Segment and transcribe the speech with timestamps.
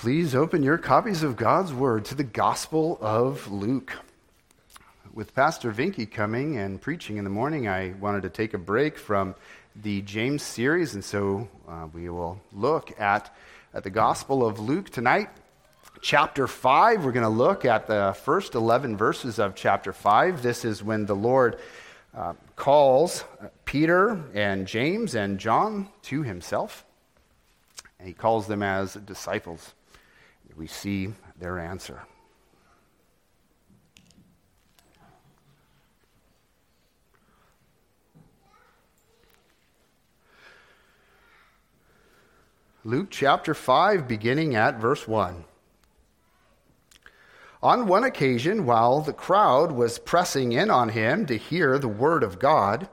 [0.00, 3.98] Please open your copies of God's Word to the Gospel of Luke.
[5.12, 8.96] With Pastor Vinky coming and preaching in the morning, I wanted to take a break
[8.96, 9.34] from
[9.76, 13.36] the James series, and so uh, we will look at,
[13.74, 15.28] at the Gospel of Luke tonight.
[16.00, 20.42] Chapter 5, we're going to look at the first 11 verses of chapter 5.
[20.42, 21.58] This is when the Lord
[22.16, 23.22] uh, calls
[23.66, 26.86] Peter and James and John to himself,
[27.98, 29.74] and he calls them as disciples
[30.60, 32.02] we see their answer.
[42.84, 45.44] Luke chapter 5, beginning at verse 1.
[47.62, 52.22] On one occasion, while the crowd was pressing in on him to hear the word
[52.22, 52.86] of God,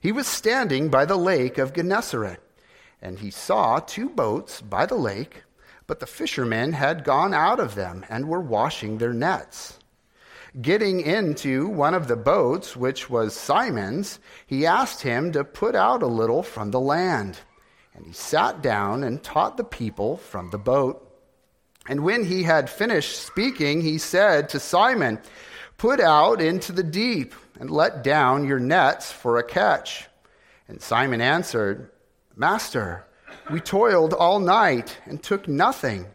[0.00, 2.40] he was standing by the lake of Gennesaret,
[3.02, 5.42] and he saw two boats by the lake
[5.90, 9.76] but the fishermen had gone out of them and were washing their nets.
[10.62, 16.04] Getting into one of the boats, which was Simon's, he asked him to put out
[16.04, 17.40] a little from the land.
[17.92, 21.04] And he sat down and taught the people from the boat.
[21.88, 25.18] And when he had finished speaking, he said to Simon,
[25.76, 30.06] Put out into the deep and let down your nets for a catch.
[30.68, 31.90] And Simon answered,
[32.36, 33.06] Master,
[33.50, 36.06] we toiled all night and took nothing,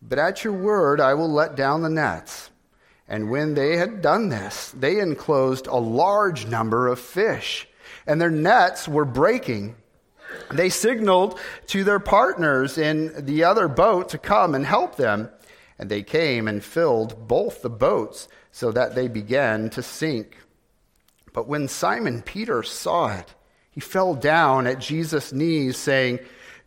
[0.00, 2.50] but at your word I will let down the nets.
[3.08, 7.68] And when they had done this, they enclosed a large number of fish,
[8.06, 9.76] and their nets were breaking.
[10.50, 15.28] They signaled to their partners in the other boat to come and help them,
[15.78, 20.38] and they came and filled both the boats so that they began to sink.
[21.32, 23.34] But when Simon Peter saw it,
[23.70, 26.18] he fell down at Jesus' knees, saying,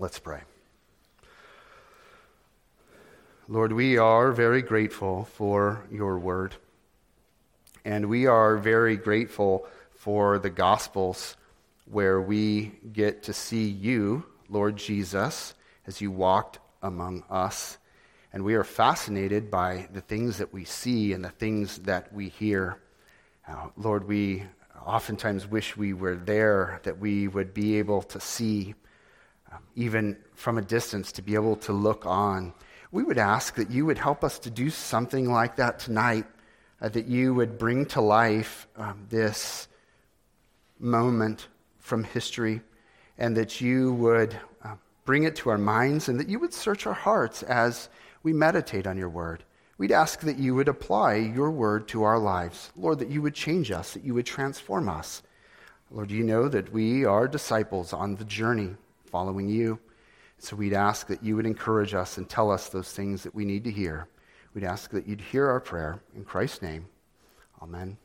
[0.00, 0.40] Let's pray.
[3.48, 6.54] Lord, we are very grateful for your word.
[7.84, 11.36] And we are very grateful for the Gospels
[11.84, 15.52] where we get to see you, Lord Jesus,
[15.86, 17.76] as you walked among us.
[18.32, 22.30] And we are fascinated by the things that we see and the things that we
[22.30, 22.80] hear.
[23.46, 24.44] Uh, Lord, we
[24.82, 28.74] oftentimes wish we were there, that we would be able to see
[29.74, 32.52] even from a distance, to be able to look on.
[32.92, 36.26] We would ask that you would help us to do something like that tonight,
[36.80, 39.68] uh, that you would bring to life um, this
[40.78, 42.62] moment from history,
[43.18, 44.74] and that you would uh,
[45.04, 47.88] bring it to our minds, and that you would search our hearts as
[48.22, 49.44] we meditate on your word.
[49.78, 52.70] We'd ask that you would apply your word to our lives.
[52.76, 55.22] Lord, that you would change us, that you would transform us.
[55.90, 58.76] Lord, you know that we are disciples on the journey
[59.10, 59.78] following you.
[60.38, 63.44] So we'd ask that you would encourage us and tell us those things that we
[63.44, 64.08] need to hear.
[64.54, 66.02] We'd ask that you'd hear our prayer.
[66.16, 66.86] In Christ's name,
[67.62, 67.98] amen.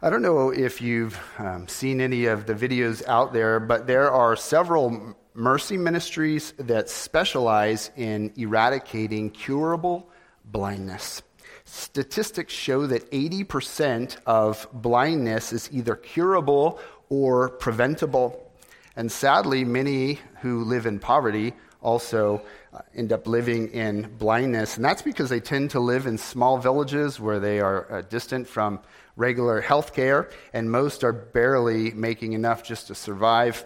[0.00, 4.10] I don't know if you've um, seen any of the videos out there, but there
[4.10, 10.10] are several mercy ministries that specialize in eradicating curable
[10.44, 11.22] blindness.
[11.64, 16.80] Statistics show that 80% of blindness is either curable
[17.12, 18.50] or preventable.
[18.96, 21.52] And sadly, many who live in poverty
[21.82, 22.40] also
[22.72, 24.76] uh, end up living in blindness.
[24.76, 28.48] And that's because they tend to live in small villages where they are uh, distant
[28.48, 28.80] from
[29.14, 33.62] regular health care, and most are barely making enough just to survive.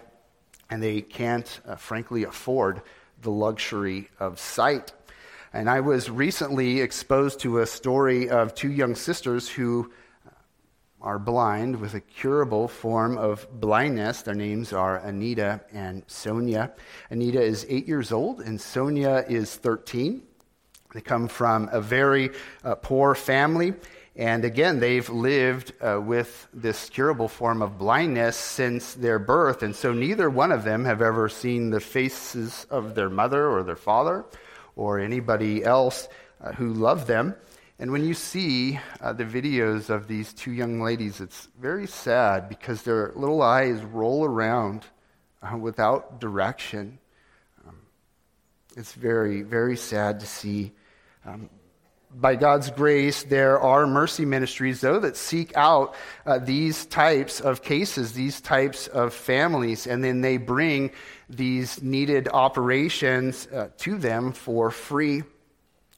[0.69, 2.81] And they can't, uh, frankly, afford
[3.21, 4.91] the luxury of sight.
[5.53, 9.89] And I was recently exposed to a story of two young sisters who
[11.01, 14.23] are blind with a curable form of blindness.
[14.23, 16.73] Their names are Anita and Sonia.
[17.09, 20.23] Anita is eight years old, and Sonia is 13.
[20.93, 22.31] They come from a very
[22.63, 23.73] uh, poor family.
[24.15, 29.61] And again, they've lived uh, with this curable form of blindness since their birth.
[29.61, 33.61] And so neither one of them have ever seen the faces of their mother or
[33.61, 34.25] their father
[34.75, 36.07] or anybody else
[36.41, 37.35] uh, who loved them.
[37.79, 42.49] And when you see uh, the videos of these two young ladies, it's very sad
[42.49, 44.83] because their little eyes roll around
[45.43, 46.97] uh, without direction.
[47.67, 47.75] Um,
[48.75, 50.71] It's very, very sad to see.
[51.23, 51.49] Um,
[52.15, 55.93] by God's grace, there are mercy ministries, though, that seek out
[56.25, 60.91] uh, these types of cases, these types of families, and then they bring
[61.29, 65.21] these needed operations uh, to them for free.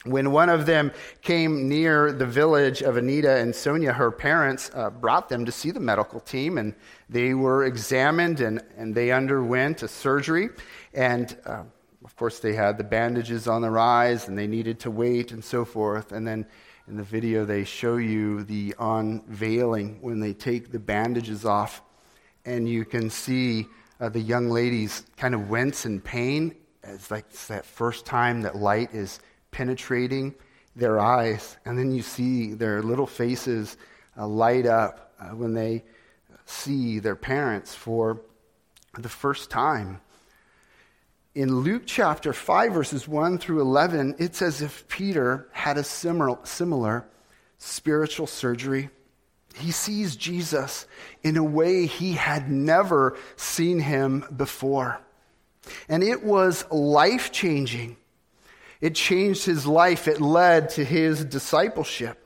[0.05, 4.89] When one of them came near the village of Anita and Sonia, her parents uh,
[4.89, 6.73] brought them to see the medical team, and
[7.09, 10.49] they were examined and, and they underwent a surgery.
[10.93, 11.63] And uh,
[12.05, 15.43] of course, they had the bandages on their eyes and they needed to wait and
[15.43, 16.13] so forth.
[16.13, 16.45] And then
[16.87, 21.83] in the video, they show you the unveiling when they take the bandages off,
[22.45, 23.67] and you can see
[23.99, 26.55] uh, the young ladies kind of wince in pain.
[26.83, 29.19] It's like it's that first time that light is
[29.51, 30.35] penetrating
[30.75, 31.57] their eyes.
[31.65, 33.77] And then you see their little faces
[34.17, 35.83] uh, light up uh, when they
[36.45, 38.21] see their parents for
[38.97, 40.01] the first time.
[41.35, 46.39] In Luke chapter 5, verses 1 through 11, it's as if Peter had a similar,
[46.43, 47.05] similar
[47.59, 48.89] spiritual surgery.
[49.55, 50.87] He sees Jesus
[51.23, 54.99] in a way he had never seen him before.
[55.87, 57.97] And it was life changing.
[58.81, 62.17] It changed his life, it led to his discipleship.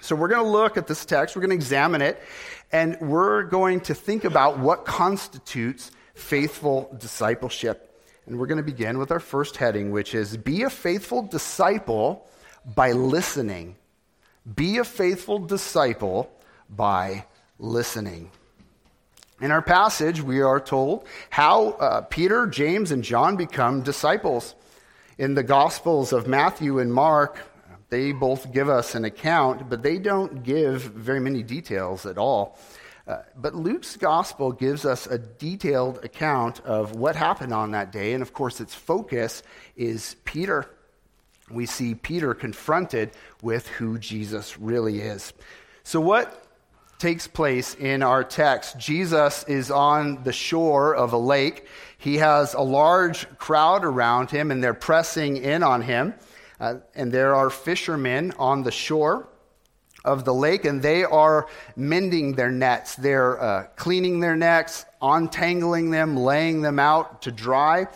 [0.00, 2.22] So, we're going to look at this text, we're going to examine it,
[2.70, 7.82] and we're going to think about what constitutes faithful discipleship.
[8.26, 12.26] And we're going to begin with our first heading, which is Be a faithful disciple
[12.74, 13.76] by listening.
[14.54, 16.30] Be a faithful disciple
[16.68, 17.24] by
[17.58, 18.30] listening.
[19.40, 24.54] In our passage, we are told how uh, Peter, James, and John become disciples.
[25.18, 27.38] In the Gospels of Matthew and Mark,
[27.88, 32.58] they both give us an account, but they don't give very many details at all.
[33.08, 38.12] Uh, but Luke's gospel gives us a detailed account of what happened on that day,
[38.12, 39.42] and of course, its focus
[39.74, 40.68] is Peter.
[41.50, 45.32] We see Peter confronted with who Jesus really is.
[45.82, 46.44] So, what
[46.98, 48.78] takes place in our text?
[48.78, 51.66] Jesus is on the shore of a lake.
[51.98, 56.14] He has a large crowd around him, and they're pressing in on him.
[56.60, 59.28] Uh, and there are fishermen on the shore
[60.04, 62.94] of the lake, and they are mending their nets.
[62.94, 67.88] They're uh, cleaning their nets, untangling them, laying them out to dry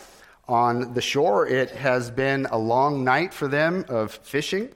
[0.47, 1.47] on the shore.
[1.47, 4.69] It has been a long night for them of fishing.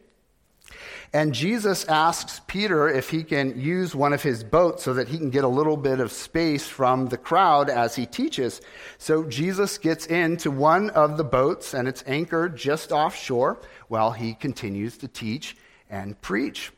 [1.16, 5.18] And Jesus asks Peter if he can use one of his boats so that he
[5.18, 8.60] can get a little bit of space from the crowd as he teaches.
[8.98, 14.34] So Jesus gets into one of the boats and it's anchored just offshore while he
[14.34, 15.56] continues to teach
[15.90, 16.74] and preach.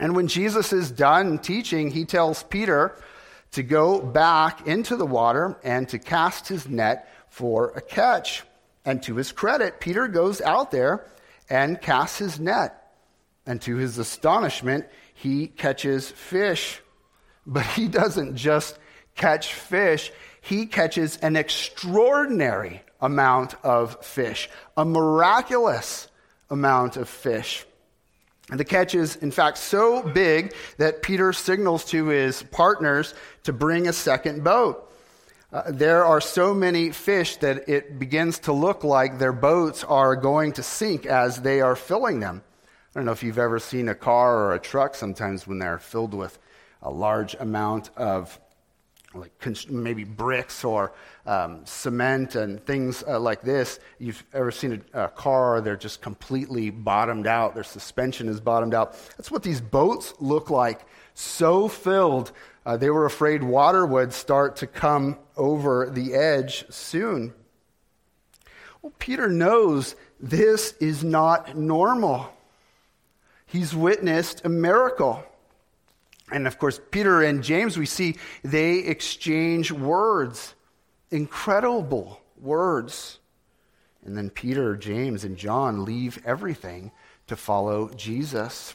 [0.00, 2.96] And when Jesus is done teaching, he tells Peter
[3.52, 8.42] to go back into the water and to cast his net for a catch.
[8.84, 11.06] And to his credit, Peter goes out there
[11.48, 12.81] and casts his net.
[13.46, 16.80] And to his astonishment, he catches fish.
[17.46, 18.78] But he doesn't just
[19.14, 26.08] catch fish, he catches an extraordinary amount of fish, a miraculous
[26.50, 27.66] amount of fish.
[28.50, 33.52] And the catch is, in fact, so big that Peter signals to his partners to
[33.52, 34.90] bring a second boat.
[35.52, 40.16] Uh, there are so many fish that it begins to look like their boats are
[40.16, 42.42] going to sink as they are filling them.
[42.94, 45.78] I don't know if you've ever seen a car or a truck sometimes when they're
[45.78, 46.38] filled with
[46.82, 48.38] a large amount of
[49.14, 49.32] like
[49.70, 50.92] maybe bricks or
[51.24, 53.80] um, cement and things uh, like this.
[53.98, 58.74] You've ever seen a, a, car, they're just completely bottomed out, their suspension is bottomed
[58.74, 58.94] out.
[59.16, 60.82] That's what these boats look like,
[61.14, 62.32] so filled.
[62.66, 67.32] Uh, they were afraid water would start to come over the edge soon.
[68.82, 72.32] Well, Peter knows this is not normal
[73.52, 75.22] he's witnessed a miracle.
[76.32, 80.54] And of course, Peter and James, we see they exchange words,
[81.10, 83.18] incredible words.
[84.04, 86.90] And then Peter, James, and John leave everything
[87.26, 88.74] to follow Jesus.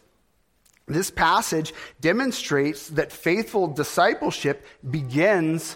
[0.87, 5.75] This passage demonstrates that faithful discipleship begins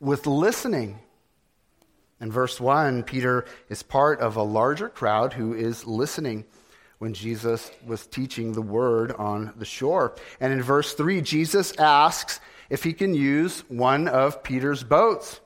[0.00, 1.00] with listening.
[2.20, 6.44] In verse 1, Peter is part of a larger crowd who is listening
[6.98, 10.14] when Jesus was teaching the word on the shore.
[10.40, 15.40] And in verse 3, Jesus asks if he can use one of Peter's boats.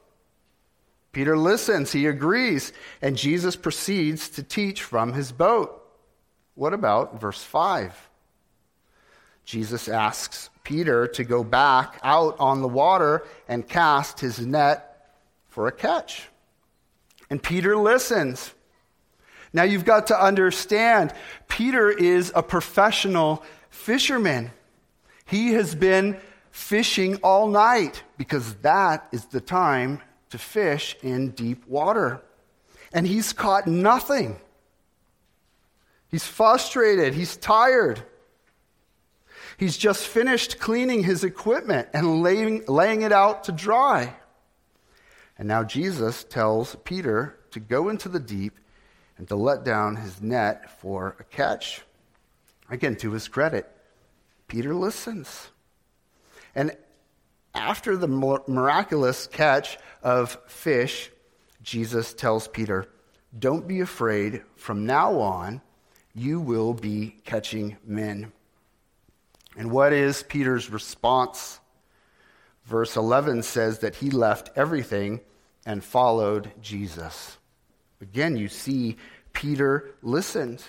[1.13, 5.77] Peter listens, he agrees, and Jesus proceeds to teach from his boat.
[6.55, 8.09] What about verse 5?
[9.45, 15.11] Jesus asks Peter to go back out on the water and cast his net
[15.49, 16.29] for a catch.
[17.29, 18.55] And Peter listens.
[19.53, 21.13] Now you've got to understand,
[21.49, 24.53] Peter is a professional fisherman.
[25.25, 26.19] He has been
[26.51, 32.23] fishing all night because that is the time to fish in deep water.
[32.93, 34.37] And he's caught nothing.
[36.09, 37.15] He's frustrated.
[37.15, 38.03] He's tired.
[39.57, 44.15] He's just finished cleaning his equipment and laying, laying it out to dry.
[45.39, 48.59] And now Jesus tells Peter to go into the deep
[49.21, 51.83] and to let down his net for a catch.
[52.71, 53.71] Again, to his credit,
[54.49, 55.51] Peter listens.
[56.55, 56.75] And
[57.55, 61.11] after the miraculous catch of fish,
[61.63, 62.89] Jesus tells Peter,
[63.39, 64.43] Don't be afraid.
[64.57, 65.61] From now on,
[66.15, 68.33] you will be catching men.
[69.55, 71.61] And what is Peter's response?
[72.65, 75.21] Verse 11 says that he left everything
[75.67, 77.37] and followed Jesus.
[78.01, 78.97] Again, you see,
[79.33, 80.63] Peter listened.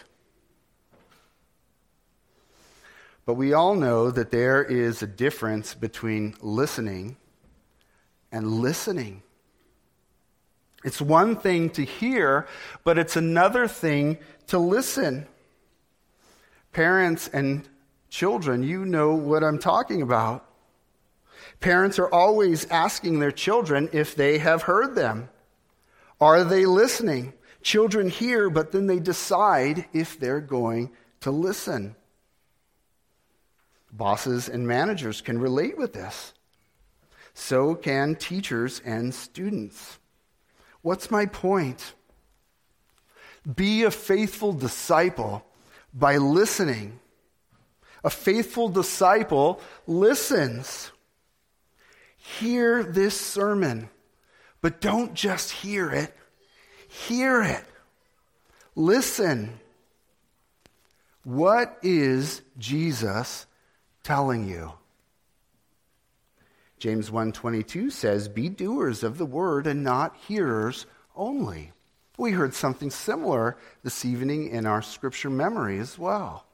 [3.26, 7.16] But we all know that there is a difference between listening
[8.32, 9.22] and listening.
[10.84, 12.48] It's one thing to hear,
[12.84, 15.28] but it's another thing to listen.
[16.72, 17.68] Parents and
[18.10, 20.46] children, you know what I'm talking about.
[21.60, 25.30] Parents are always asking their children if they have heard them.
[26.22, 27.34] Are they listening?
[27.64, 31.96] Children hear, but then they decide if they're going to listen.
[33.92, 36.34] Bosses and managers can relate with this.
[37.34, 40.00] So can teachers and students.
[40.82, 41.94] What's my point?
[43.56, 45.44] Be a faithful disciple
[45.94, 47.00] by listening.
[48.04, 50.92] A faithful disciple listens.
[52.18, 53.90] Hear this sermon,
[54.62, 56.16] but don't just hear it,
[56.88, 57.66] hear it.
[58.76, 59.60] Listen.
[61.24, 63.46] What is Jesus
[64.04, 64.74] telling you?
[66.80, 71.74] James 1:22 says, "Be doers of the word and not hearers only."
[72.18, 76.48] We heard something similar this evening in our scripture memory as well.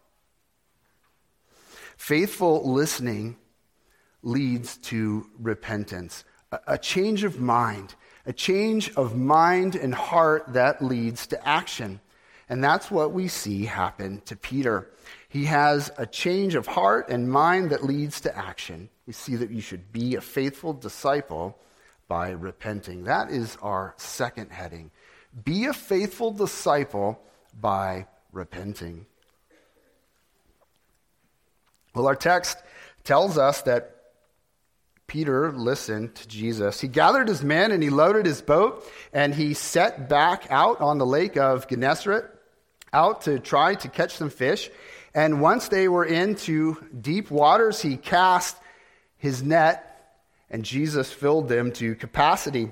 [1.96, 3.38] Faithful listening
[4.22, 11.28] leads to repentance, a change of mind, a change of mind and heart that leads
[11.28, 12.00] to action.
[12.50, 14.90] And that's what we see happen to Peter.
[15.30, 18.90] He has a change of heart and mind that leads to action.
[19.06, 21.58] We see that you should be a faithful disciple
[22.08, 23.04] by repenting.
[23.04, 24.92] That is our second heading.
[25.44, 27.20] Be a faithful disciple
[27.60, 29.06] by repenting.
[31.94, 32.58] Well, our text
[33.04, 33.97] tells us that
[35.08, 36.82] Peter listened to Jesus.
[36.82, 40.98] He gathered his men and he loaded his boat and he set back out on
[40.98, 42.26] the lake of Gennesaret
[42.92, 44.70] out to try to catch some fish.
[45.14, 48.58] And once they were into deep waters, he cast
[49.18, 49.84] his net,
[50.50, 52.72] and Jesus filled them to capacity.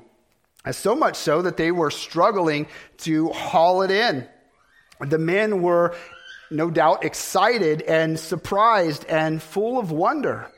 [0.64, 2.68] And so much so that they were struggling
[3.00, 4.28] to haul it in.
[5.00, 5.96] The men were
[6.52, 10.52] no doubt excited and surprised and full of wonder.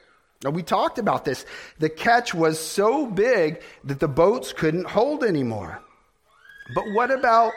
[0.44, 1.46] Now, we talked about this.
[1.80, 5.82] The catch was so big that the boats couldn't hold anymore.
[6.76, 7.54] But what about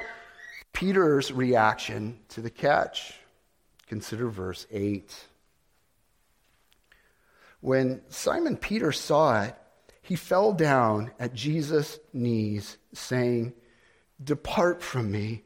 [0.73, 3.15] Peter's reaction to the catch?
[3.87, 5.15] Consider verse 8.
[7.61, 9.57] When Simon Peter saw it,
[10.01, 13.53] he fell down at Jesus' knees, saying,
[14.23, 15.45] Depart from me,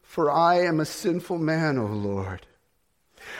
[0.00, 2.46] for I am a sinful man, O Lord.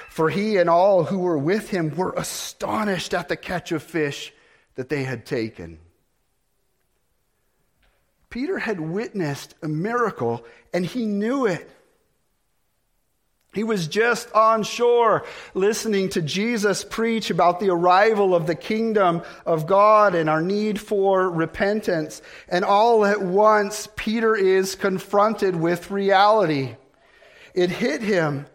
[0.08, 4.32] For he and all who were with him were astonished at the catch of fish
[4.74, 5.78] that they had taken.
[8.30, 11.70] Peter had witnessed a miracle, and he knew it.
[13.52, 19.22] He was just on shore listening to Jesus preach about the arrival of the kingdom
[19.44, 22.22] of God and our need for repentance.
[22.48, 26.76] And all at once, Peter is confronted with reality.
[27.52, 28.46] It hit him.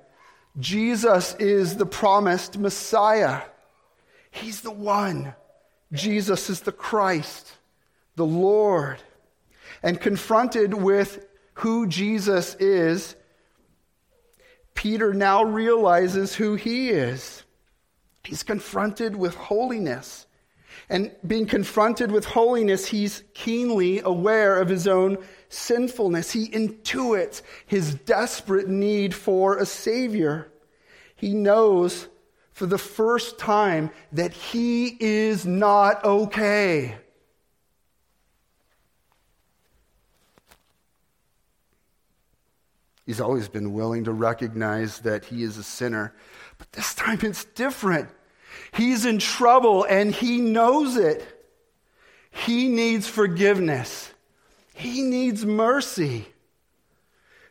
[0.59, 3.41] Jesus is the promised Messiah.
[4.31, 5.35] He's the one.
[5.91, 7.51] Jesus is the Christ,
[8.15, 9.01] the Lord.
[9.83, 13.15] And confronted with who Jesus is,
[14.73, 17.43] Peter now realizes who he is.
[18.23, 20.26] He's confronted with holiness.
[20.89, 25.17] And being confronted with holiness, he's keenly aware of his own
[25.49, 26.31] sinfulness.
[26.31, 30.51] He intuits his desperate need for a Savior.
[31.15, 32.07] He knows
[32.51, 36.95] for the first time that he is not okay.
[43.05, 46.13] He's always been willing to recognize that he is a sinner.
[46.57, 48.09] But this time it's different.
[48.73, 51.25] He's in trouble and he knows it.
[52.31, 54.11] He needs forgiveness,
[54.73, 56.27] he needs mercy.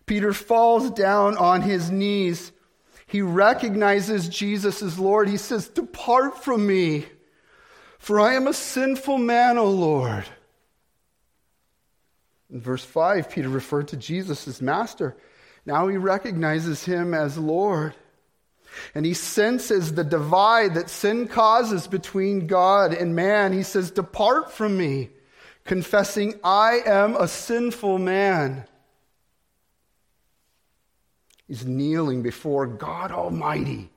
[0.07, 2.53] Peter falls down on his knees.
[3.09, 5.29] He recognizes Jesus as Lord.
[5.29, 7.07] He says, Depart from me,
[7.99, 10.25] for I am a sinful man, O Lord.
[12.51, 15.17] In verse 5, Peter referred to Jesus as Master.
[15.65, 17.95] Now he recognizes him as Lord.
[18.95, 23.53] And he senses the divide that sin causes between God and man.
[23.53, 25.11] He says, Depart from me,
[25.65, 28.67] confessing, I am a sinful man.
[31.47, 33.91] He's kneeling before God Almighty,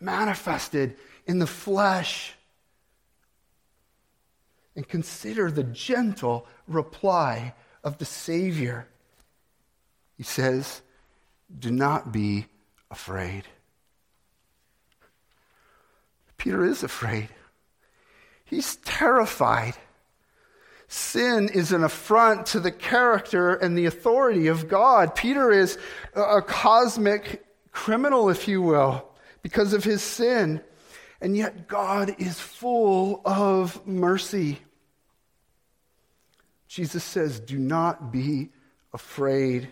[0.00, 2.34] manifested in the flesh.
[4.76, 8.88] And consider the gentle reply of the Savior.
[10.16, 10.82] He says,
[11.56, 12.46] Do not be
[12.90, 13.44] afraid.
[16.44, 17.30] Peter is afraid.
[18.44, 19.72] He's terrified.
[20.88, 25.14] Sin is an affront to the character and the authority of God.
[25.14, 25.78] Peter is
[26.14, 29.08] a cosmic criminal, if you will,
[29.40, 30.60] because of his sin.
[31.18, 34.58] And yet, God is full of mercy.
[36.68, 38.50] Jesus says, Do not be
[38.92, 39.70] afraid.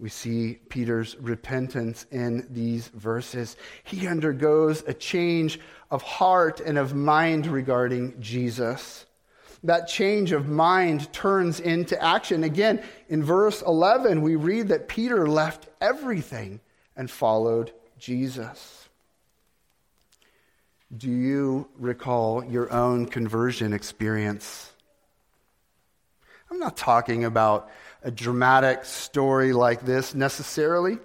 [0.00, 3.56] We see Peter's repentance in these verses.
[3.82, 5.58] He undergoes a change
[5.90, 9.06] of heart and of mind regarding Jesus.
[9.64, 12.44] That change of mind turns into action.
[12.44, 16.60] Again, in verse 11, we read that Peter left everything
[16.96, 18.88] and followed Jesus.
[20.96, 24.72] Do you recall your own conversion experience?
[26.50, 27.68] I'm not talking about
[28.02, 30.98] a dramatic story like this necessarily,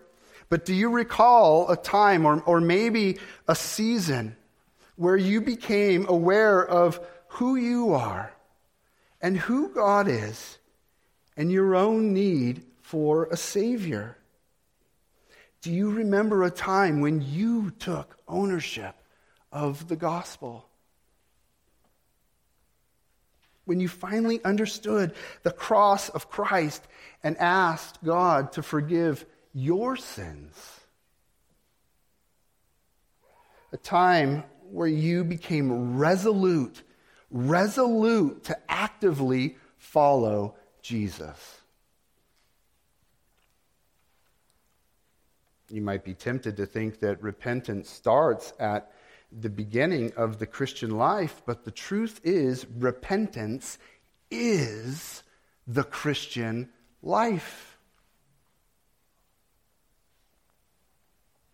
[0.49, 4.35] but do you recall a time or, or maybe a season
[4.95, 8.31] where you became aware of who you are
[9.21, 10.59] and who God is
[11.35, 14.17] and your own need for a Savior?
[15.61, 18.95] Do you remember a time when you took ownership
[19.51, 20.69] of the gospel?
[23.65, 26.83] When you finally understood the cross of Christ
[27.23, 30.81] and asked God to forgive your sins?
[33.71, 36.81] A time where you became resolute,
[37.31, 41.61] resolute to actively follow Jesus.
[45.69, 48.91] You might be tempted to think that repentance starts at
[49.39, 53.77] the beginning of the Christian life, but the truth is, repentance
[54.29, 55.23] is
[55.67, 56.69] the Christian
[57.01, 57.77] life.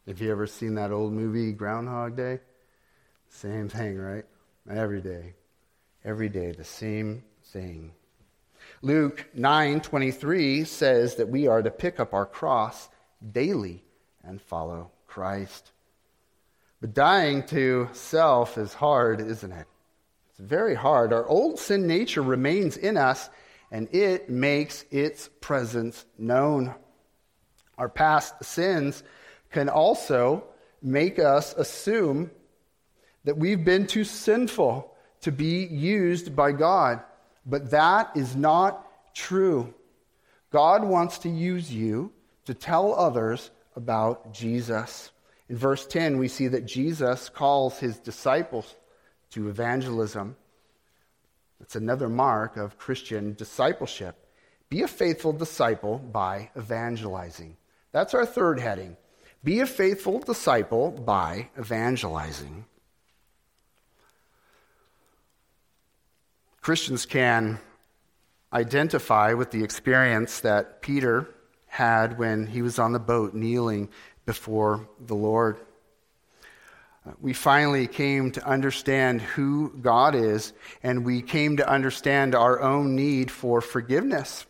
[0.07, 2.39] Have you ever seen that old movie, Groundhog Day?
[3.29, 4.25] Same thing, right?
[4.69, 5.35] Every day.
[6.03, 7.93] Every day, the same thing.
[8.81, 12.89] Luke 9:23 says that we are to pick up our cross
[13.31, 13.83] daily
[14.23, 15.71] and follow Christ.
[16.81, 19.67] But dying to self is hard, isn't it?
[20.29, 21.11] It's very hard.
[21.11, 23.29] Our old sin nature remains in us,
[23.71, 26.73] and it makes its presence known.
[27.77, 29.03] Our past sins
[29.51, 30.43] can also
[30.81, 32.31] make us assume
[33.25, 37.01] that we've been too sinful to be used by God.
[37.45, 39.73] But that is not true.
[40.51, 42.11] God wants to use you
[42.45, 45.11] to tell others about Jesus.
[45.49, 48.75] In verse 10, we see that Jesus calls his disciples
[49.31, 50.35] to evangelism.
[51.59, 54.15] That's another mark of Christian discipleship.
[54.69, 57.57] Be a faithful disciple by evangelizing.
[57.91, 58.95] That's our third heading.
[59.43, 62.65] Be a faithful disciple by evangelizing.
[66.61, 67.59] Christians can
[68.53, 71.27] identify with the experience that Peter
[71.67, 73.89] had when he was on the boat kneeling
[74.29, 75.57] before the Lord.
[77.03, 82.61] Uh, we finally came to understand who God is, and we came to understand our
[82.61, 84.45] own need for forgiveness.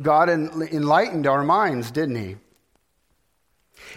[0.00, 2.36] God enlightened our minds, didn't He?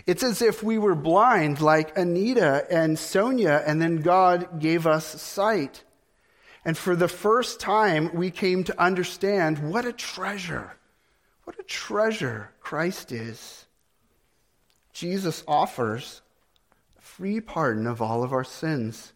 [0.08, 5.22] It's as if we were blind, like Anita and Sonia, and then God gave us
[5.22, 5.84] sight.
[6.66, 10.76] And for the first time, we came to understand what a treasure,
[11.44, 13.65] what a treasure Christ is.
[14.96, 16.22] Jesus offers
[17.02, 19.12] free pardon of all of our sins,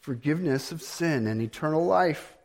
[0.00, 2.36] forgiveness of sin, and eternal life.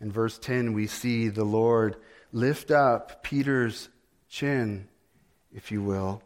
[0.00, 1.96] In verse 10, we see the Lord
[2.32, 3.88] lift up Peter's
[4.28, 4.86] chin,
[5.52, 6.22] if you will,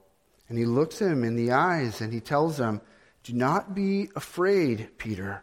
[0.51, 2.83] and he looks him in the eyes and he tells him,
[3.23, 5.43] Do not be afraid, Peter.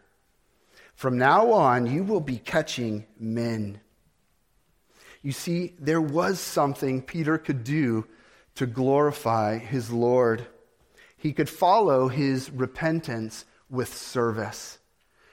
[0.94, 3.80] From now on, you will be catching men.
[5.22, 8.06] You see, there was something Peter could do
[8.56, 10.46] to glorify his Lord.
[11.16, 14.78] He could follow his repentance with service.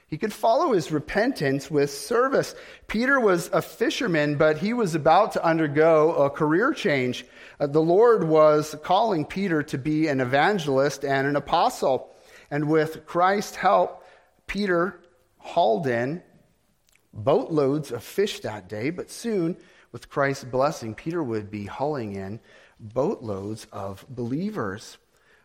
[0.06, 2.56] He could follow his repentance with service.
[2.88, 7.24] Peter was a fisherman, but he was about to undergo a career change.
[7.60, 12.12] Uh, the Lord was calling Peter to be an evangelist and an apostle.
[12.50, 14.04] And with Christ's help,
[14.48, 15.00] Peter
[15.38, 16.22] hauled in
[17.12, 19.56] boatloads of fish that day, but soon,
[19.92, 22.40] with Christ's blessing, Peter would be hauling in
[22.80, 24.98] boatloads of believers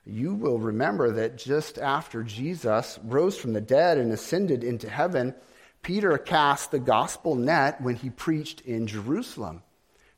[0.05, 5.33] you will remember that just after Jesus rose from the dead and ascended into heaven,
[5.81, 9.63] Peter cast the gospel net when he preached in Jerusalem.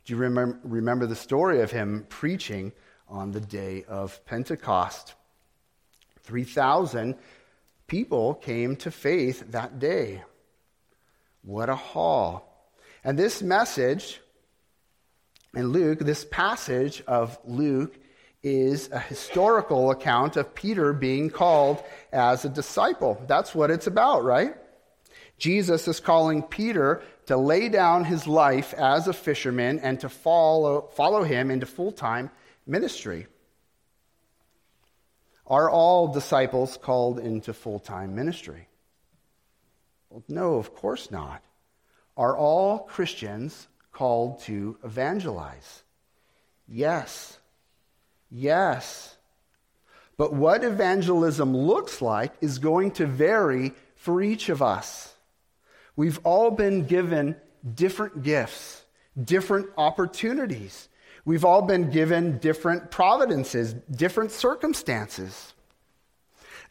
[0.03, 2.73] Do you remember, the story of him preaching
[3.07, 5.15] on the day of Pentecost?
[6.23, 7.15] 3,000
[7.87, 10.21] people came to faith that day.
[11.43, 12.73] What a haul.
[13.05, 14.19] And this message
[15.55, 17.97] in Luke, this passage of Luke,
[18.43, 23.21] is a historical account of Peter being called as a disciple.
[23.27, 24.55] That's what it's about, right?
[25.37, 30.89] Jesus is calling Peter to lay down his life as a fisherman and to follow,
[30.93, 32.31] follow him into full time
[32.65, 33.27] ministry.
[35.45, 38.67] Are all disciples called into full time ministry?
[40.09, 41.41] Well, no, of course not.
[42.15, 45.81] Are all Christians called to evangelize?
[46.67, 47.39] Yes.
[48.29, 49.17] Yes.
[50.17, 55.13] But what evangelism looks like is going to vary for each of us.
[55.95, 57.35] We've all been given
[57.73, 58.83] different gifts,
[59.21, 60.89] different opportunities.
[61.25, 65.53] We've all been given different providences, different circumstances.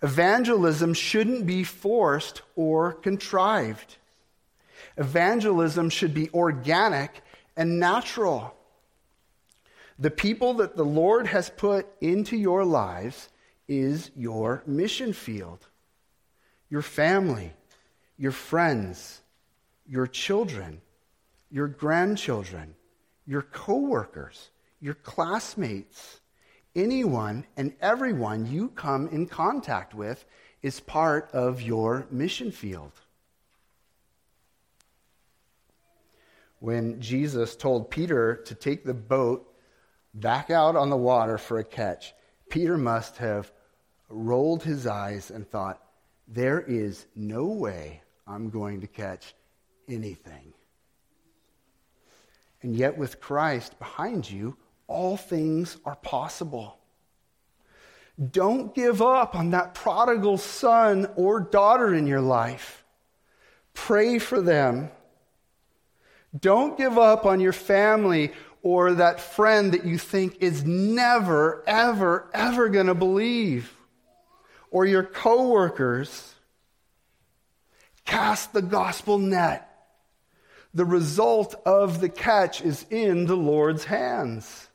[0.01, 3.97] Evangelism shouldn't be forced or contrived.
[4.97, 7.23] Evangelism should be organic
[7.57, 8.55] and natural.
[9.99, 13.29] The people that the Lord has put into your lives
[13.69, 15.67] is your mission field.
[16.69, 17.53] Your family,
[18.19, 19.21] your friends,
[19.87, 20.81] your children,
[21.51, 22.75] your grandchildren,
[23.27, 26.21] your coworkers, your classmates,
[26.75, 30.25] anyone and everyone you come in contact with
[30.63, 32.93] is part of your mission field.
[36.59, 39.53] When Jesus told Peter to take the boat
[40.15, 42.15] back out on the water for a catch,
[42.49, 43.53] Peter must have
[44.09, 45.83] rolled his eyes and thought,
[46.29, 49.35] There is no way I'm going to catch
[49.89, 50.53] anything.
[52.63, 54.57] And yet, with Christ behind you,
[54.89, 56.79] all things are possible.
[58.31, 62.85] Don't give up on that prodigal son or daughter in your life.
[63.75, 64.91] Pray for them.
[66.41, 72.29] Don't give up on your family or that friend that you think is never, ever,
[72.35, 73.73] ever going to believe,
[74.71, 76.35] or your coworkers.
[78.05, 79.63] Cast the gospel net.
[80.75, 84.69] The result of the catch is in the Lord's hands.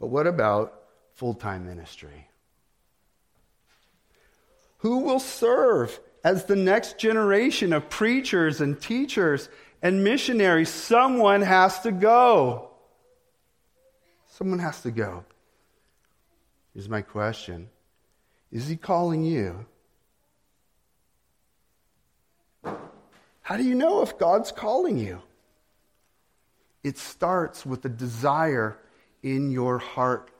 [0.00, 0.74] But what about
[1.14, 2.28] full time ministry?
[4.78, 9.48] Who will serve as the next generation of preachers and teachers
[9.82, 12.70] and missionaries, someone has to go.
[14.26, 15.24] Someone has to go.
[16.74, 17.68] Here's my question
[18.52, 19.66] Is he calling you?
[23.42, 25.20] How do you know if God's calling you?
[26.84, 28.78] It starts with a desire
[29.22, 30.30] in your heart.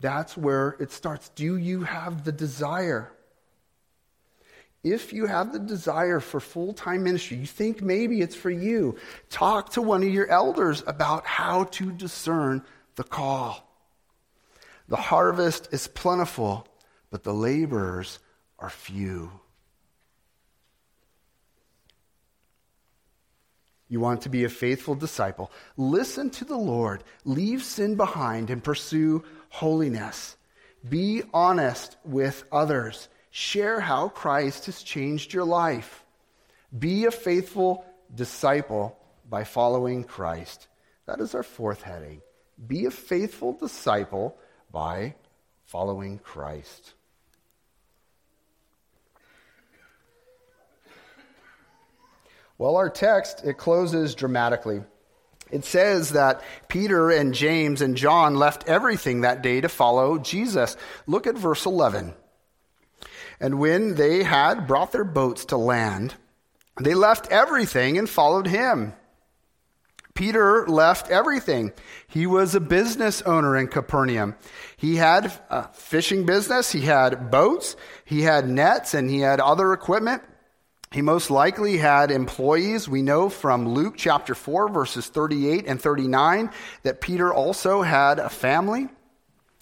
[0.00, 1.30] That's where it starts.
[1.30, 3.12] Do you have the desire?
[4.92, 8.96] If you have the desire for full time ministry, you think maybe it's for you,
[9.28, 12.62] talk to one of your elders about how to discern
[12.94, 13.68] the call.
[14.88, 16.68] The harvest is plentiful,
[17.10, 18.20] but the laborers
[18.60, 19.32] are few.
[23.88, 25.50] You want to be a faithful disciple.
[25.76, 30.36] Listen to the Lord, leave sin behind, and pursue holiness.
[30.88, 36.06] Be honest with others Share how Christ has changed your life.
[36.76, 38.96] Be a faithful disciple
[39.28, 40.68] by following Christ.
[41.04, 42.22] That is our fourth heading.
[42.66, 44.38] Be a faithful disciple
[44.72, 45.16] by
[45.66, 46.94] following Christ.
[52.56, 54.80] Well, our text, it closes dramatically.
[55.50, 60.78] It says that Peter and James and John left everything that day to follow Jesus.
[61.06, 62.14] Look at verse 11.
[63.40, 66.14] And when they had brought their boats to land,
[66.80, 68.94] they left everything and followed him.
[70.14, 71.72] Peter left everything.
[72.08, 74.34] He was a business owner in Capernaum.
[74.76, 79.72] He had a fishing business, he had boats, he had nets, and he had other
[79.72, 80.22] equipment.
[80.90, 82.88] He most likely had employees.
[82.88, 86.50] We know from Luke chapter 4, verses 38 and 39,
[86.84, 88.88] that Peter also had a family.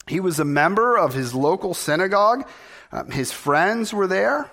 [0.07, 2.47] He was a member of his local synagogue.
[2.95, 4.53] Um, his friends were there,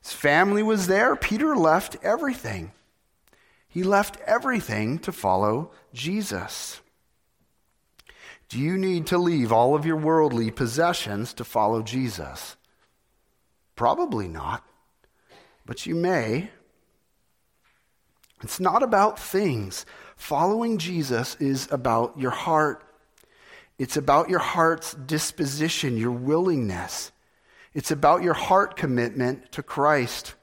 [0.00, 1.16] his family was there.
[1.16, 2.70] Peter left everything.
[3.68, 6.80] He left everything to follow Jesus.
[8.48, 12.56] Do you need to leave all of your worldly possessions to follow Jesus?
[13.74, 14.64] Probably not,
[15.66, 16.50] but you may.
[18.42, 19.84] It's not about things.
[20.16, 22.84] Following Jesus is about your heart.
[23.78, 27.10] It's about your heart's disposition, your willingness.
[27.72, 30.34] It's about your heart commitment to Christ.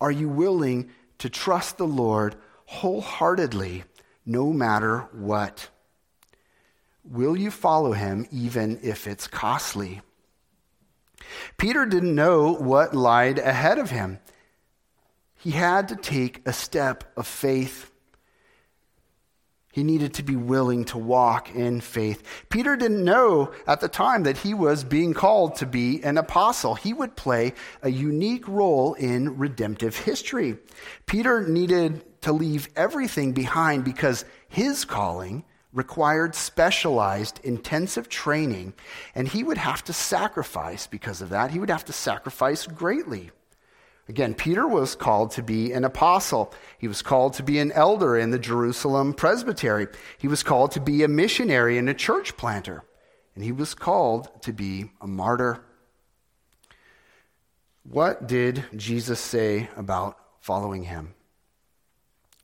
[0.00, 2.34] Are you willing to trust the Lord
[2.66, 3.84] wholeheartedly,
[4.26, 5.68] no matter what?
[7.04, 10.00] Will you follow him even if it's costly?
[11.56, 14.18] Peter didn't know what lied ahead of him.
[15.36, 17.91] He had to take a step of faith.
[19.72, 22.22] He needed to be willing to walk in faith.
[22.50, 26.74] Peter didn't know at the time that he was being called to be an apostle.
[26.74, 30.58] He would play a unique role in redemptive history.
[31.06, 38.74] Peter needed to leave everything behind because his calling required specialized, intensive training,
[39.14, 41.50] and he would have to sacrifice because of that.
[41.50, 43.30] He would have to sacrifice greatly.
[44.12, 46.52] Again, Peter was called to be an apostle.
[46.76, 49.86] He was called to be an elder in the Jerusalem presbytery.
[50.18, 52.84] He was called to be a missionary and a church planter.
[53.34, 55.64] And he was called to be a martyr.
[57.84, 61.14] What did Jesus say about following him?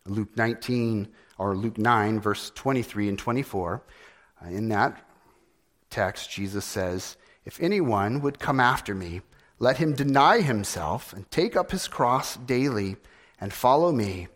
[0.06, 3.84] Luke 19, or Luke 9, verse 23 and 24.
[4.42, 5.06] Uh, in that
[5.90, 9.20] text, Jesus says, If anyone would come after me,
[9.58, 12.96] let him deny himself and take up his cross daily
[13.40, 14.28] and follow me.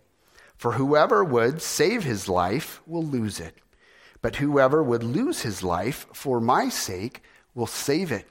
[0.57, 3.57] For whoever would save his life will lose it,
[4.21, 7.23] but whoever would lose his life for my sake
[7.55, 8.27] will save it.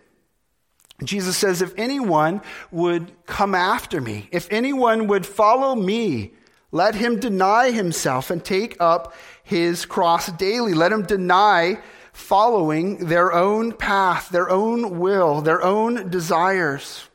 [1.03, 6.33] Jesus says, If anyone would come after me, if anyone would follow me,
[6.71, 10.73] let him deny himself and take up his cross daily.
[10.73, 11.79] Let him deny
[12.13, 17.07] following their own path, their own will, their own desires.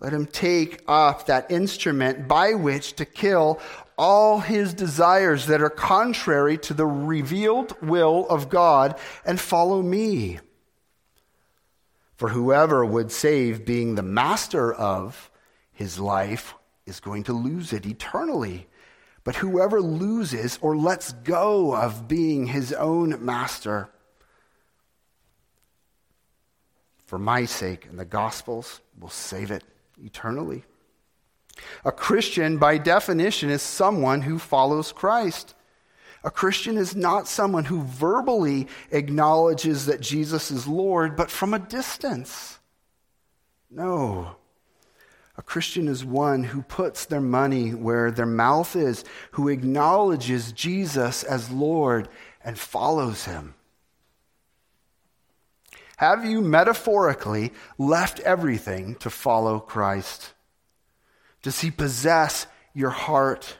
[0.00, 3.60] Let him take up that instrument by which to kill
[3.98, 10.40] all his desires that are contrary to the revealed will of God and follow me.
[12.16, 15.30] For whoever would save being the master of
[15.70, 16.54] his life
[16.86, 18.66] is going to lose it eternally.
[19.22, 23.90] But whoever loses or lets go of being his own master,
[27.06, 29.64] for my sake and the gospel's, will save it
[30.02, 30.64] eternally.
[31.84, 35.54] A Christian, by definition, is someone who follows Christ.
[36.24, 41.58] A Christian is not someone who verbally acknowledges that Jesus is Lord, but from a
[41.58, 42.58] distance.
[43.70, 44.36] No.
[45.36, 51.22] A Christian is one who puts their money where their mouth is, who acknowledges Jesus
[51.22, 52.08] as Lord
[52.44, 53.54] and follows him.
[55.96, 60.32] Have you metaphorically left everything to follow Christ?
[61.42, 63.58] Does he possess your heart?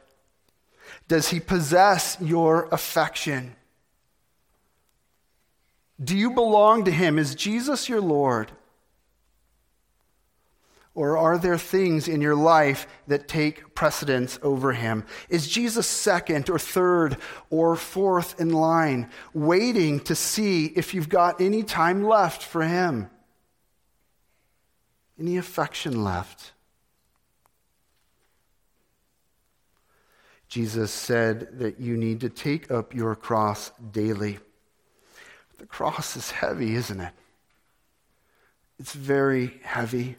[1.07, 3.57] Does he possess your affection?
[6.03, 7.19] Do you belong to him?
[7.19, 8.51] Is Jesus your Lord?
[10.95, 15.05] Or are there things in your life that take precedence over him?
[15.29, 17.17] Is Jesus second or third
[17.49, 23.09] or fourth in line, waiting to see if you've got any time left for him?
[25.19, 26.53] Any affection left?
[30.49, 34.41] Jesus said that you need to take up your cross daily.
[35.59, 37.13] The cross is heavy, isn't it?
[38.81, 40.17] It's very heavy.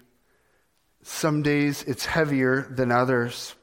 [1.04, 3.56] Some days it's heavier than others.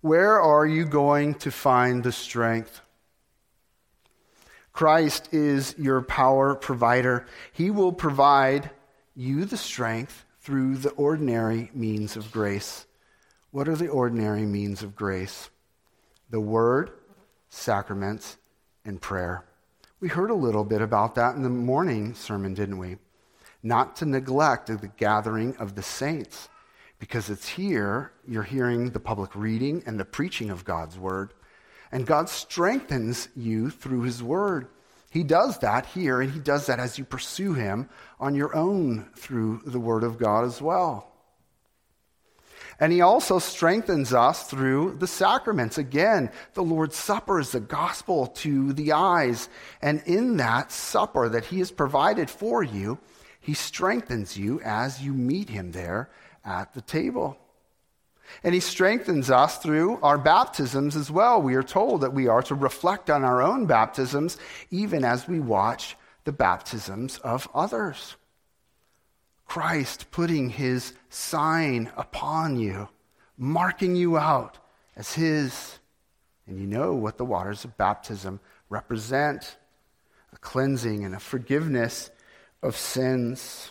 [0.00, 2.80] Where are you going to find the strength?
[4.72, 7.26] Christ is your power provider.
[7.52, 8.70] He will provide
[9.14, 12.86] you the strength through the ordinary means of grace.
[13.52, 15.48] What are the ordinary means of grace?
[16.30, 16.90] The Word,
[17.48, 18.36] sacraments,
[18.84, 19.44] and prayer.
[20.00, 22.96] We heard a little bit about that in the morning sermon, didn't we?
[23.62, 26.48] Not to neglect the gathering of the saints,
[26.98, 31.32] because it's here you're hearing the public reading and the preaching of God's Word.
[31.92, 34.68] And God strengthens you through His Word.
[35.10, 39.08] He does that here, and He does that as you pursue Him on your own
[39.14, 41.14] through the Word of God as well.
[42.80, 45.78] And he also strengthens us through the sacraments.
[45.78, 49.48] Again, the Lord's Supper is the gospel to the eyes.
[49.80, 52.98] And in that supper that he has provided for you,
[53.40, 56.10] he strengthens you as you meet him there
[56.44, 57.36] at the table.
[58.42, 61.40] And he strengthens us through our baptisms as well.
[61.40, 64.38] We are told that we are to reflect on our own baptisms
[64.70, 68.16] even as we watch the baptisms of others.
[69.46, 72.88] Christ putting his sign upon you,
[73.36, 74.58] marking you out
[74.96, 75.78] as his.
[76.46, 79.56] And you know what the waters of baptism represent
[80.32, 82.10] a cleansing and a forgiveness
[82.62, 83.70] of sins.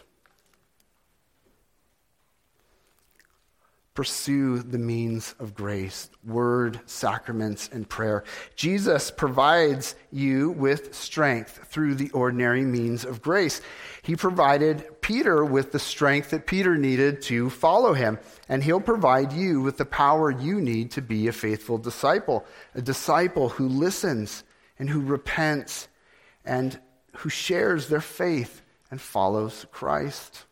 [3.93, 8.23] Pursue the means of grace word, sacraments, and prayer.
[8.55, 13.61] Jesus provides you with strength through the ordinary means of grace.
[14.01, 19.33] He provided Peter with the strength that Peter needed to follow him, and he'll provide
[19.33, 24.43] you with the power you need to be a faithful disciple, a disciple who listens
[24.79, 25.87] and who repents
[26.45, 26.79] and
[27.17, 30.45] who shares their faith and follows Christ.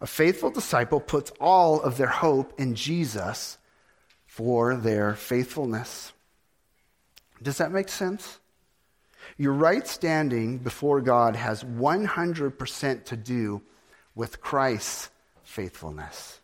[0.00, 3.58] A faithful disciple puts all of their hope in Jesus
[4.26, 6.12] for their faithfulness.
[7.42, 8.38] Does that make sense?
[9.38, 13.62] Your right standing before God has 100% to do
[14.14, 15.10] with Christ's
[15.42, 16.40] faithfulness.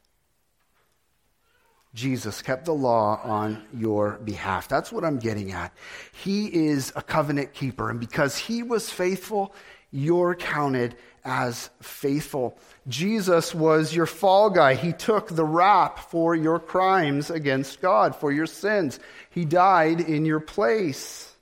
[1.94, 4.66] Jesus kept the law on your behalf.
[4.68, 5.74] That's what I'm getting at.
[6.12, 9.54] He is a covenant keeper, and because he was faithful,
[9.92, 12.58] you're counted as faithful.
[12.88, 14.74] Jesus was your fall guy.
[14.74, 18.98] He took the rap for your crimes against God, for your sins.
[19.30, 21.32] He died in your place.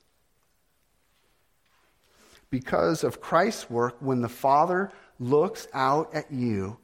[2.51, 6.77] Because of Christ's work, when the Father looks out at you,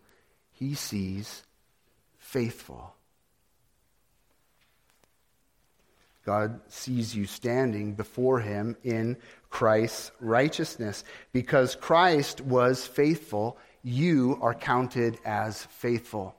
[0.52, 1.44] he sees
[2.18, 2.96] faithful.
[6.28, 9.16] God sees you standing before him in
[9.50, 11.06] Christ's righteousness.
[11.32, 16.36] Because Christ was faithful, you are counted as faithful.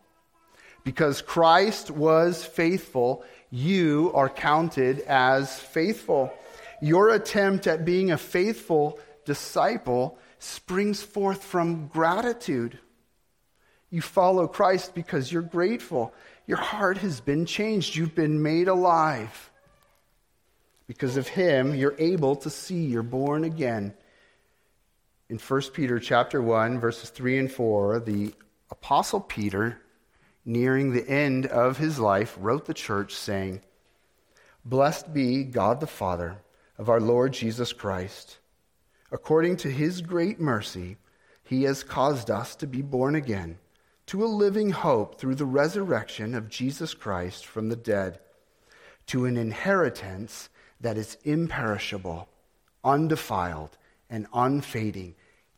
[0.85, 6.35] Because Christ was faithful, you are counted as faithful.
[6.83, 12.79] Your attempt at being a faithful disciple springs forth from gratitude.
[13.89, 16.13] You follow Christ because you're grateful.
[16.47, 17.97] Your heart has been changed.
[17.97, 19.51] You've been made alive.
[20.89, 23.95] Because of him, you're able to see you're born again.
[25.29, 28.35] In 1 Peter chapter 1, verses 3 and 4, the
[28.71, 29.81] apostle Peter,
[30.45, 33.61] nearing the end of his life, wrote the church saying,
[34.65, 36.39] Blessed be God the Father
[36.77, 38.39] of our Lord Jesus Christ.
[39.13, 40.97] According to his great mercy,
[41.45, 43.59] he has caused us to be born again
[44.09, 48.19] to a living hope through the resurrection of Jesus Christ from the dead,
[49.07, 50.49] to an inheritance
[50.81, 52.29] that is imperishable,
[52.85, 53.77] undefiled,
[54.11, 55.15] and unfading,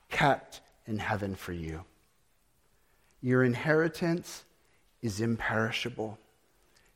[0.08, 1.84] kept in heaven for you.
[3.20, 4.44] Your inheritance
[5.02, 6.18] is imperishable.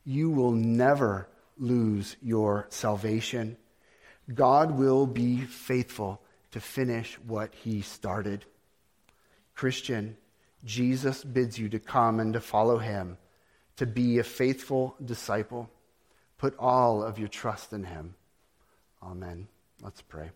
[0.05, 3.57] You will never lose your salvation.
[4.33, 8.45] God will be faithful to finish what he started.
[9.55, 10.17] Christian,
[10.65, 13.19] Jesus bids you to come and to follow him,
[13.77, 15.69] to be a faithful disciple.
[16.45, 18.15] Put all of your trust in him.
[19.03, 19.49] Amen.
[19.81, 20.29] Let's pray.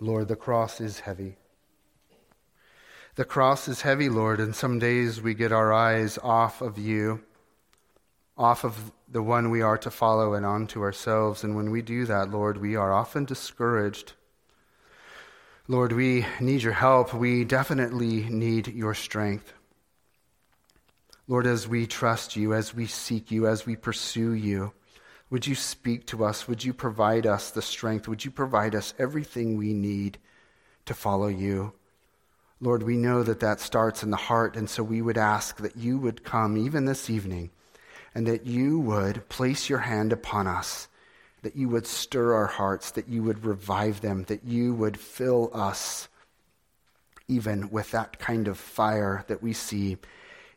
[0.00, 1.36] Lord, the cross is heavy.
[3.14, 7.20] The cross is heavy, Lord, and some days we get our eyes off of you,
[8.36, 11.44] off of the one we are to follow, and onto ourselves.
[11.44, 14.14] And when we do that, Lord, we are often discouraged.
[15.70, 17.12] Lord, we need your help.
[17.12, 19.52] We definitely need your strength.
[21.26, 24.72] Lord, as we trust you, as we seek you, as we pursue you,
[25.28, 26.48] would you speak to us?
[26.48, 28.08] Would you provide us the strength?
[28.08, 30.16] Would you provide us everything we need
[30.86, 31.74] to follow you?
[32.62, 35.76] Lord, we know that that starts in the heart, and so we would ask that
[35.76, 37.50] you would come even this evening
[38.14, 40.87] and that you would place your hand upon us
[41.42, 45.50] that you would stir our hearts, that you would revive them, that you would fill
[45.52, 46.08] us
[47.28, 49.98] even with that kind of fire that we see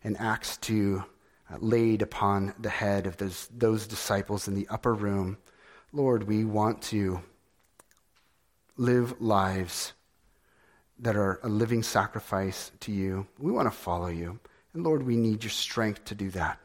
[0.04, 1.04] in Acts 2
[1.52, 5.38] uh, laid upon the head of those, those disciples in the upper room.
[5.92, 7.22] Lord, we want to
[8.78, 9.94] live lives
[11.00, 13.28] that are a living sacrifice to you.
[13.38, 14.40] We want to follow you.
[14.74, 16.60] And Lord, we need your strength to do that.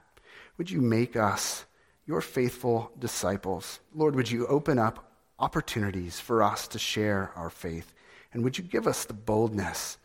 [0.57, 1.66] Would you make us
[2.07, 3.81] your faithful disciples?
[3.95, 7.93] Lord, would you open up opportunities for us to share our faith?
[8.33, 9.99] And would you give us the boldness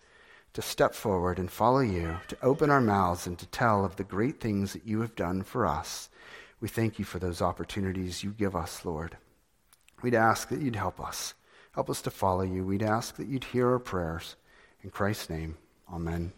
[0.53, 4.03] to step forward and follow you, to open our mouths and to tell of the
[4.03, 6.09] great things that you have done for us?
[6.59, 9.17] We thank you for those opportunities you give us, Lord.
[10.01, 11.33] We'd ask that you'd help us.
[11.73, 12.65] Help us to follow you.
[12.65, 14.35] We'd ask that you'd hear our prayers.
[14.83, 15.57] In Christ's name,
[15.91, 16.33] amen.